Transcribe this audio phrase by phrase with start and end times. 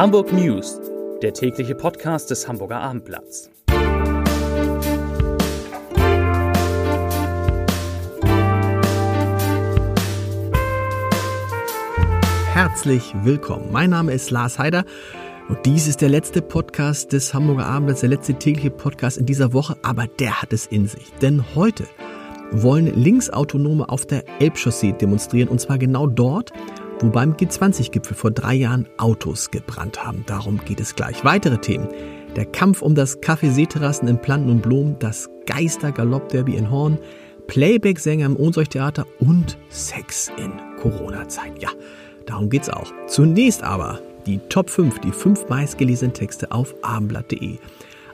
[0.00, 0.80] Hamburg News,
[1.20, 3.50] der tägliche Podcast des Hamburger Abendblatts.
[12.54, 13.70] Herzlich willkommen.
[13.70, 14.86] Mein Name ist Lars Heider
[15.50, 19.52] und dies ist der letzte Podcast des Hamburger Abendblatts, der letzte tägliche Podcast in dieser
[19.52, 21.12] Woche, aber der hat es in sich.
[21.20, 21.84] Denn heute
[22.52, 26.54] wollen Linksautonome auf der Elbchaussee demonstrieren und zwar genau dort,
[27.00, 30.24] wo beim G20-Gipfel vor drei Jahren Autos gebrannt haben.
[30.26, 31.24] Darum geht es gleich.
[31.24, 31.88] Weitere Themen.
[32.36, 36.98] Der Kampf um das Café-Seeterrassen in Planten und Blom, das Geister-Galopp-Derby in Horn,
[37.48, 41.60] Playback-Sänger im Ohnsorg-Theater und Sex in Corona-Zeit.
[41.60, 41.70] Ja,
[42.26, 42.92] darum geht's auch.
[43.08, 47.58] Zunächst aber die Top 5, die fünf meistgelesenen Texte auf abendblatt.de.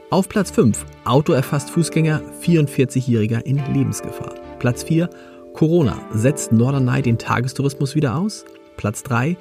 [0.09, 4.33] Auf Platz 5, Auto erfasst Fußgänger, 44-Jähriger in Lebensgefahr.
[4.57, 5.09] Platz 4,
[5.53, 8.45] Corona setzt Norderney den Tagestourismus wieder aus.
[8.77, 9.35] Platz 3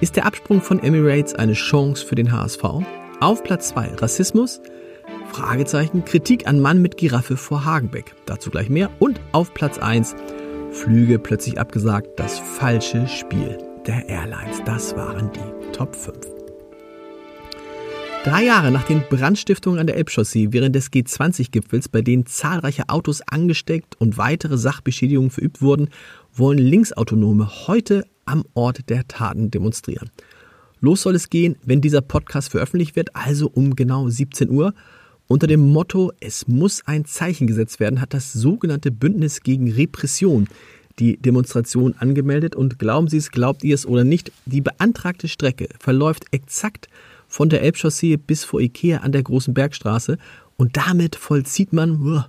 [0.00, 2.62] ist der Absprung von Emirates eine Chance für den HSV.
[3.20, 4.60] Auf Platz 2 Rassismus,
[5.32, 8.14] Fragezeichen, Kritik an Mann mit Giraffe vor Hagenbeck.
[8.24, 8.90] Dazu gleich mehr.
[8.98, 10.14] Und auf Platz 1
[10.70, 14.62] Flüge plötzlich abgesagt, das falsche Spiel der Airlines.
[14.64, 16.18] Das waren die Top 5.
[18.24, 23.22] Drei Jahre nach den Brandstiftungen an der Elbchaussee während des G20-Gipfels, bei denen zahlreiche Autos
[23.22, 25.90] angesteckt und weitere Sachbeschädigungen verübt wurden,
[26.34, 30.10] wollen Linksautonome heute am Ort der Taten demonstrieren.
[30.80, 34.74] Los soll es gehen, wenn dieser Podcast veröffentlicht wird, also um genau 17 Uhr.
[35.26, 40.46] Unter dem Motto Es muss ein Zeichen gesetzt werden, hat das sogenannte Bündnis gegen Repression
[40.98, 45.68] die Demonstration angemeldet und glauben Sie es, glaubt ihr es oder nicht, die beantragte Strecke
[45.78, 46.88] verläuft exakt
[47.28, 50.16] von der Elbchaussee bis vor Ikea an der Großen Bergstraße
[50.56, 52.22] und damit vollzieht man uh,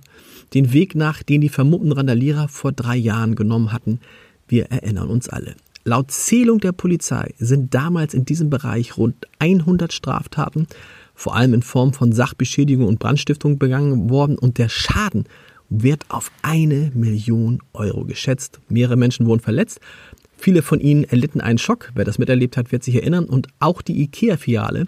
[0.54, 4.00] den Weg nach, den die vermummten Randalierer vor drei Jahren genommen hatten.
[4.48, 5.54] Wir erinnern uns alle.
[5.88, 10.66] Laut Zählung der Polizei sind damals in diesem Bereich rund 100 Straftaten,
[11.14, 15.24] vor allem in Form von Sachbeschädigung und Brandstiftung begangen worden und der Schaden
[15.70, 18.60] wird auf eine Million Euro geschätzt.
[18.68, 19.80] Mehrere Menschen wurden verletzt.
[20.36, 21.90] Viele von ihnen erlitten einen Schock.
[21.94, 23.24] Wer das miterlebt hat, wird sich erinnern.
[23.24, 24.84] Und auch die IKEA-Filiale,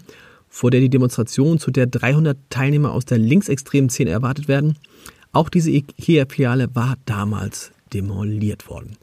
[0.49, 4.77] vor der die Demonstration, zu der 300 Teilnehmer aus der linksextremen Szene erwartet werden,
[5.31, 8.97] auch diese IKEA-Filiale war damals demoliert worden.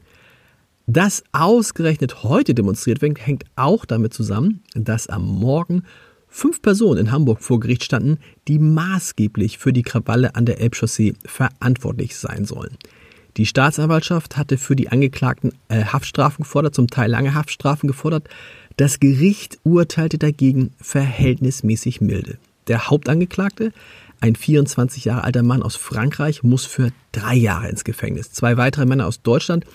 [0.91, 5.83] Dass ausgerechnet heute demonstriert wird, hängt auch damit zusammen, dass am Morgen
[6.27, 8.17] fünf Personen in Hamburg vor Gericht standen,
[8.47, 12.75] die maßgeblich für die Krawalle an der Elbchaussee verantwortlich sein sollen.
[13.37, 18.27] Die Staatsanwaltschaft hatte für die Angeklagten äh, Haftstrafen gefordert, zum Teil lange Haftstrafen gefordert.
[18.75, 22.39] Das Gericht urteilte dagegen verhältnismäßig milde.
[22.67, 23.73] Der Hauptangeklagte,
[24.21, 28.31] ein 24 Jahre alter Mann aus Frankreich, muss für drei Jahre ins Gefängnis.
[28.31, 29.65] Zwei weitere Männer aus Deutschland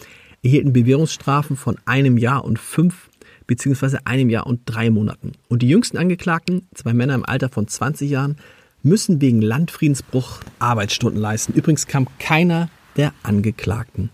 [0.44, 3.08] erhielten Bewährungsstrafen von einem Jahr und fünf
[3.46, 5.32] beziehungsweise einem Jahr und drei Monaten.
[5.48, 8.36] Und die jüngsten Angeklagten, zwei Männer im Alter von 20 Jahren,
[8.82, 11.54] müssen wegen Landfriedensbruch Arbeitsstunden leisten.
[11.54, 14.10] Übrigens kam keiner der Angeklagten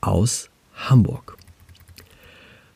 [0.00, 1.36] aus Hamburg.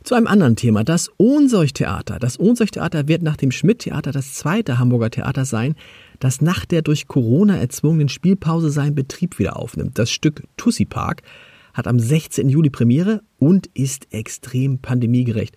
[0.02, 2.18] Zu einem anderen Thema, das Ohnsorgtheater.
[2.18, 5.74] Das Ohnsorgtheater wird nach dem Schmidt-Theater das zweite Hamburger Theater sein,
[6.18, 9.98] das nach der durch Corona erzwungenen Spielpause seinen Betrieb wieder aufnimmt.
[9.98, 11.22] Das Stück Tussi Park
[11.78, 12.48] hat am 16.
[12.48, 15.56] Juli Premiere und ist extrem pandemiegerecht.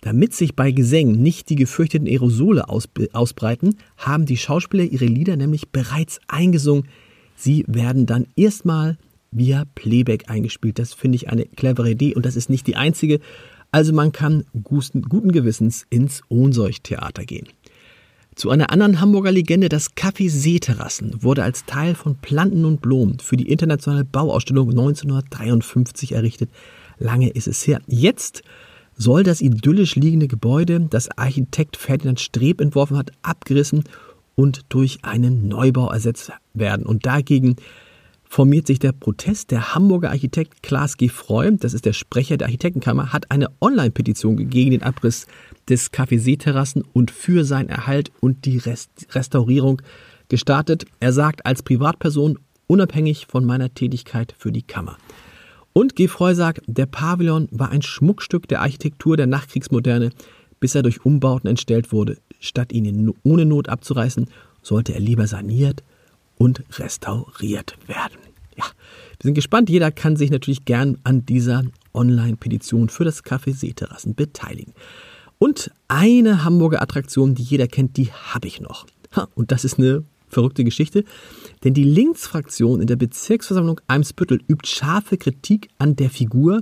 [0.00, 5.70] Damit sich bei Gesängen nicht die gefürchteten Aerosole ausbreiten, haben die Schauspieler ihre Lieder nämlich
[5.70, 6.86] bereits eingesungen.
[7.34, 8.96] Sie werden dann erstmal
[9.32, 10.78] via Playback eingespielt.
[10.78, 13.18] Das finde ich eine clevere Idee und das ist nicht die einzige.
[13.72, 17.48] Also man kann guten Gewissens ins Ohnsorgtheater gehen.
[18.36, 23.18] Zu einer anderen Hamburger Legende, das Café Seeterrassen, wurde als Teil von Planten und Blumen
[23.18, 26.50] für die internationale Bauausstellung 1953 errichtet.
[26.98, 27.80] Lange ist es her.
[27.86, 28.42] Jetzt
[28.94, 33.84] soll das idyllisch liegende Gebäude, das Architekt Ferdinand Streb entworfen hat, abgerissen
[34.34, 36.84] und durch einen Neubau ersetzt werden.
[36.84, 37.56] Und dagegen
[38.36, 39.50] formiert sich der Protest.
[39.50, 41.08] Der Hamburger Architekt Klaas G.
[41.08, 45.26] Freu, das ist der Sprecher der Architektenkammer, hat eine Online-Petition gegen den Abriss
[45.70, 49.80] des Café Seeterrassen und für seinen Erhalt und die Rest Restaurierung
[50.28, 50.84] gestartet.
[51.00, 54.98] Er sagt, als Privatperson unabhängig von meiner Tätigkeit für die Kammer.
[55.72, 56.06] Und G.
[56.06, 60.10] Freu sagt, der Pavillon war ein Schmuckstück der Architektur der Nachkriegsmoderne,
[60.60, 62.18] bis er durch Umbauten entstellt wurde.
[62.38, 64.26] Statt ihn ohne Not abzureißen,
[64.60, 65.82] sollte er lieber saniert
[66.36, 68.18] und restauriert werden.
[68.56, 69.68] Ja, wir sind gespannt.
[69.68, 74.72] Jeder kann sich natürlich gern an dieser Online-Petition für das Café Seeterrassen beteiligen.
[75.38, 78.86] Und eine Hamburger Attraktion, die jeder kennt, die habe ich noch.
[79.34, 81.04] und das ist eine verrückte Geschichte,
[81.64, 86.60] denn die Linksfraktion in der Bezirksversammlung Eimsbüttel übt scharfe Kritik an der Figur,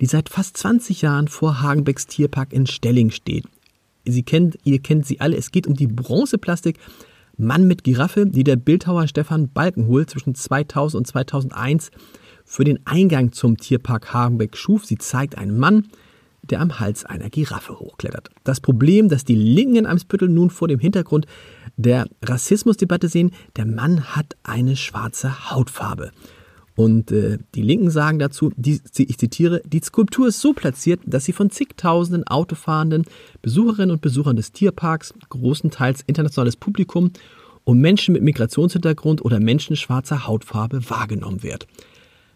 [0.00, 3.44] die seit fast 20 Jahren vor Hagenbecks Tierpark in Stelling steht.
[4.04, 5.36] Sie kennt, ihr kennt sie alle.
[5.36, 6.78] Es geht um die Bronzeplastik
[7.38, 11.90] Mann mit Giraffe, die der Bildhauer Stefan Balkenhol zwischen 2000 und 2001
[12.44, 14.84] für den Eingang zum Tierpark Hagenbeck schuf.
[14.84, 15.86] Sie zeigt einen Mann,
[16.42, 18.30] der am Hals einer Giraffe hochklettert.
[18.42, 21.26] Das Problem, das die Linken in Eimsbüttel nun vor dem Hintergrund
[21.76, 26.10] der Rassismusdebatte sehen, der Mann hat eine schwarze Hautfarbe.
[26.78, 31.24] Und äh, die Linken sagen dazu, die, ich zitiere, die Skulptur ist so platziert, dass
[31.24, 33.04] sie von zigtausenden autofahrenden
[33.42, 37.10] Besucherinnen und Besuchern des Tierparks, großenteils internationales Publikum
[37.64, 41.66] und Menschen mit Migrationshintergrund oder Menschen schwarzer Hautfarbe wahrgenommen wird.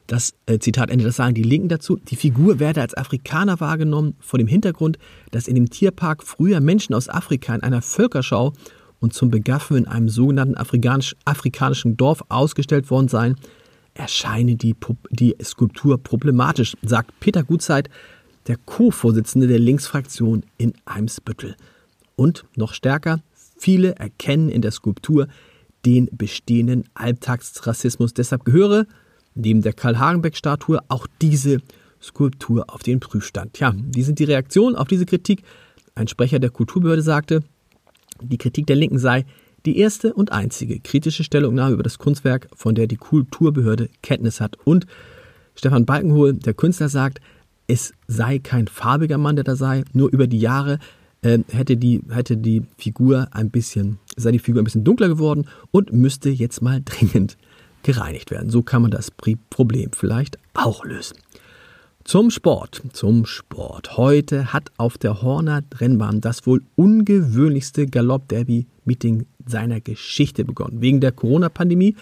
[0.09, 2.01] Das äh, Zitat Ende, das sagen die Linken dazu.
[2.11, 4.99] Die Figur werde als Afrikaner wahrgenommen, vor dem Hintergrund,
[5.31, 8.55] dass in dem Tierpark früher Menschen aus Afrika in einer Völkerschau
[8.99, 13.37] und zum Begaffen in einem sogenannten afrikanisch, afrikanischen Dorf ausgestellt worden seien,
[13.95, 14.75] erscheine die,
[15.11, 17.89] die Skulptur problematisch, sagt Peter Gutzeit,
[18.47, 21.57] der Co-Vorsitzende der Linksfraktion in Eimsbüttel.
[22.17, 23.21] Und noch stärker,
[23.57, 25.29] viele erkennen in der Skulptur
[25.85, 28.15] den bestehenden Alltagsrassismus.
[28.15, 28.87] Deshalb gehöre
[29.35, 31.59] neben der Karl-Hagenbeck-Statue auch diese
[32.01, 33.59] Skulptur auf den Prüfstand.
[33.59, 35.43] Ja, die sind die Reaktionen auf diese Kritik.
[35.95, 37.43] Ein Sprecher der Kulturbehörde sagte,
[38.21, 39.25] die Kritik der Linken sei,
[39.67, 44.57] die erste und einzige kritische Stellungnahme über das Kunstwerk, von der die Kulturbehörde Kenntnis hat.
[44.65, 44.87] Und
[45.55, 47.21] Stefan Balkenhol, der Künstler, sagt,
[47.67, 50.79] es sei kein farbiger Mann, der da sei, nur über die Jahre
[51.23, 55.47] äh, hätte, die, hätte die Figur ein bisschen, sei die Figur ein bisschen dunkler geworden
[55.71, 57.37] und müsste jetzt mal dringend
[57.83, 58.51] gereinigt werden.
[58.51, 61.17] So kann man das Problem vielleicht auch lösen.
[62.05, 63.97] Zum Sport, zum Sport.
[63.97, 70.81] Heute hat auf der Horner Rennbahn das wohl ungewöhnlichste Galopp-Derby-Meeting seiner Geschichte begonnen.
[70.81, 71.97] Wegen der Corona-Pandemie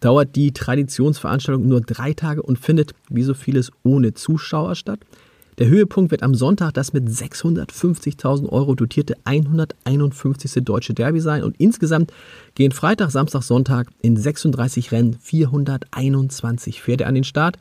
[0.00, 5.00] dauert die Traditionsveranstaltung nur drei Tage und findet, wie so vieles, ohne Zuschauer statt.
[5.58, 10.64] Der Höhepunkt wird am Sonntag das mit 650.000 Euro dotierte 151.
[10.64, 12.14] Deutsche Derby sein und insgesamt
[12.54, 17.58] gehen Freitag, Samstag, Sonntag in 36 Rennen 421 Pferde an den Start.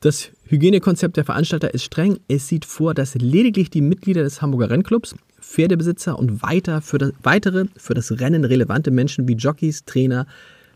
[0.00, 2.18] Das Hygienekonzept der Veranstalter ist streng.
[2.26, 5.14] Es sieht vor, dass lediglich die Mitglieder des Hamburger Rennclubs,
[5.46, 10.26] Pferdebesitzer und weiter für das, weitere für das Rennen relevante Menschen wie Jockeys, Trainer,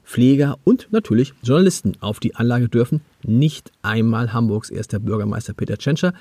[0.05, 3.01] Pfleger und natürlich Journalisten auf die Anlage dürfen.
[3.23, 6.15] Nicht einmal Hamburgs erster Bürgermeister Peter Tschentscher,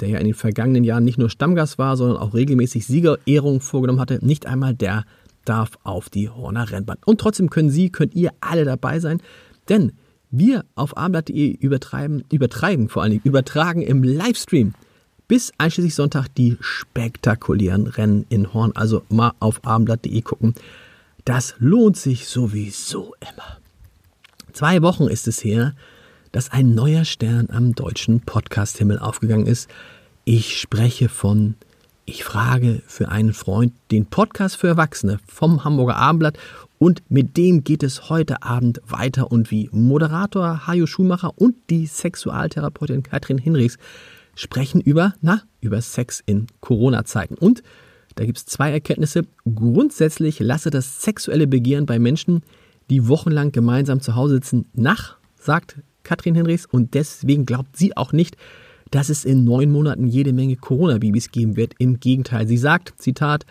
[0.00, 4.00] der ja in den vergangenen Jahren nicht nur Stammgast war, sondern auch regelmäßig Siegerehrungen vorgenommen
[4.00, 4.18] hatte.
[4.22, 5.04] Nicht einmal der
[5.44, 6.98] darf auf die Horner Rennbahn.
[7.04, 9.20] Und trotzdem können Sie, könnt ihr alle dabei sein,
[9.68, 9.92] denn
[10.30, 14.74] wir auf abendblatt.de übertreiben, übertreiben vor allen Dingen, übertragen im Livestream
[15.30, 18.72] bis einschließlich Sonntag die spektakulären Rennen in Horn.
[18.74, 20.56] Also mal auf abendblatt.de gucken.
[21.24, 23.58] Das lohnt sich sowieso immer.
[24.52, 25.76] Zwei Wochen ist es her,
[26.32, 29.70] dass ein neuer Stern am deutschen Podcast-Himmel aufgegangen ist.
[30.24, 31.54] Ich spreche von
[32.06, 36.38] Ich frage für einen Freund, den Podcast für Erwachsene vom Hamburger Abendblatt
[36.80, 41.86] und mit dem geht es heute Abend weiter und wie Moderator Hajo Schumacher und die
[41.86, 43.78] Sexualtherapeutin Katrin Hinrichs
[44.34, 47.34] sprechen über, na, über Sex in Corona-Zeiten.
[47.34, 47.62] Und
[48.16, 49.22] da gibt es zwei Erkenntnisse.
[49.54, 52.42] Grundsätzlich lasse das sexuelle Begehren bei Menschen,
[52.90, 56.66] die wochenlang gemeinsam zu Hause sitzen, nach, sagt Katrin Hinrichs.
[56.66, 58.36] Und deswegen glaubt sie auch nicht,
[58.90, 61.74] dass es in neun Monaten jede Menge Corona-Babys geben wird.
[61.78, 63.46] Im Gegenteil, sie sagt, Zitat,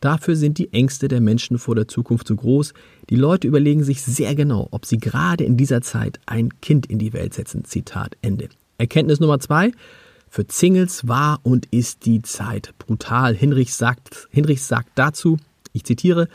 [0.00, 2.74] Dafür sind die Ängste der Menschen vor der Zukunft zu groß.
[3.08, 6.98] Die Leute überlegen sich sehr genau, ob sie gerade in dieser Zeit ein Kind in
[6.98, 7.64] die Welt setzen.
[7.64, 8.50] Zitat Ende.
[8.76, 9.72] Erkenntnis Nummer zwei.
[10.34, 13.36] Für Singles war und ist die Zeit brutal.
[13.36, 15.36] Hinrichs sagt, Hinrichs sagt dazu,
[15.72, 16.26] ich zitiere,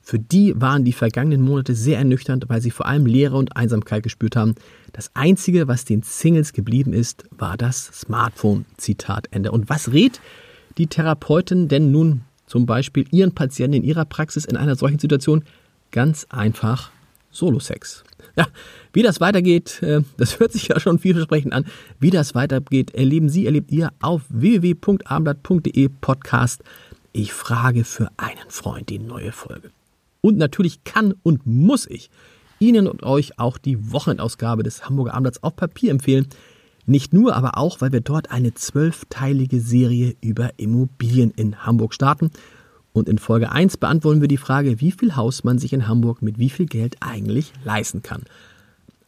[0.00, 4.04] für die waren die vergangenen Monate sehr ernüchternd, weil sie vor allem Leere und Einsamkeit
[4.04, 4.54] gespürt haben.
[4.92, 8.64] Das Einzige, was den Singles geblieben ist, war das Smartphone.
[8.76, 9.50] Zitat Ende.
[9.50, 10.20] Und was rät
[10.76, 15.42] die Therapeutin denn nun zum Beispiel Ihren Patienten in Ihrer Praxis in einer solchen Situation
[15.90, 16.92] ganz einfach
[17.30, 18.04] Solo-Sex.
[18.36, 18.46] Ja,
[18.92, 21.66] wie das weitergeht, äh, das hört sich ja schon vielversprechend an.
[22.00, 26.62] Wie das weitergeht, erleben Sie, erlebt ihr auf www.abendblatt.de Podcast.
[27.12, 29.70] Ich frage für einen Freund die neue Folge.
[30.20, 32.10] Und natürlich kann und muss ich
[32.60, 36.26] Ihnen und euch auch die Wochenendausgabe des Hamburger Abendblatts auf Papier empfehlen.
[36.86, 42.30] Nicht nur, aber auch, weil wir dort eine zwölfteilige Serie über Immobilien in Hamburg starten.
[42.92, 46.22] Und in Folge 1 beantworten wir die Frage, wie viel Haus man sich in Hamburg
[46.22, 48.24] mit wie viel Geld eigentlich leisten kann.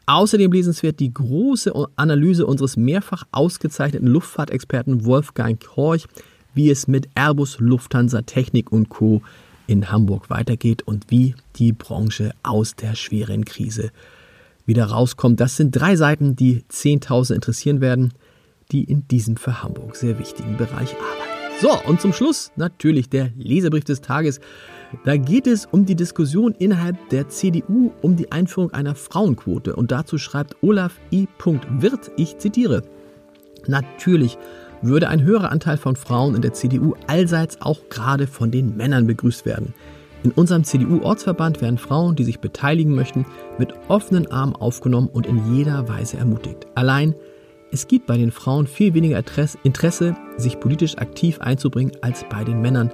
[0.07, 6.07] Außerdem lesenswert die große Analyse unseres mehrfach ausgezeichneten Luftfahrtexperten Wolfgang Horch,
[6.53, 9.23] wie es mit Airbus, Lufthansa, Technik und Co.
[9.67, 13.93] in Hamburg weitergeht und wie die Branche aus der schweren Krise
[14.67, 15.39] wieder rauskommt.
[15.41, 18.13] Das sind drei Seiten, die 10.000 interessieren werden,
[18.73, 21.40] die in diesem für Hamburg sehr wichtigen Bereich arbeiten.
[21.61, 24.41] So, und zum Schluss natürlich der Leserbrief des Tages.
[25.05, 29.77] Da geht es um die Diskussion innerhalb der CDU um die Einführung einer Frauenquote.
[29.77, 31.29] Und dazu schreibt Olaf I.
[31.79, 32.83] Wirth, ich zitiere,
[33.67, 34.39] Natürlich
[34.81, 39.07] würde ein höherer Anteil von Frauen in der CDU allseits auch gerade von den Männern
[39.07, 39.75] begrüßt werden.
[40.23, 43.27] In unserem CDU-Ortsverband werden Frauen, die sich beteiligen möchten,
[43.59, 46.67] mit offenen Armen aufgenommen und in jeder Weise ermutigt.
[46.75, 47.15] Allein,
[47.73, 49.23] es gibt bei den Frauen viel weniger
[49.63, 52.93] Interesse, sich politisch aktiv einzubringen, als bei den Männern.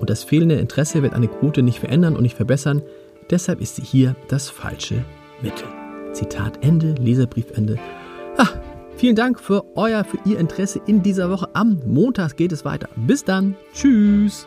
[0.00, 2.82] Und das fehlende Interesse wird eine Quote nicht verändern und nicht verbessern.
[3.30, 5.04] Deshalb ist sie hier das falsche
[5.42, 5.66] Mittel.
[6.12, 7.78] Zitat Ende, Leserbriefende.
[8.36, 8.48] Ah,
[8.96, 11.48] Vielen Dank für euer, für Ihr Interesse in dieser Woche.
[11.54, 12.88] Am Montag geht es weiter.
[12.94, 13.56] Bis dann.
[13.74, 14.46] Tschüss.